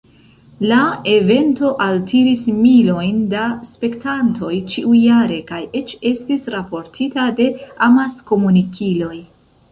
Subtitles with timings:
[0.69, 0.77] La
[1.15, 7.47] evento altiris milojn da spektantoj ĉiujare kaj eĉ estis raportita de
[7.89, 9.19] amaskomunikiloj.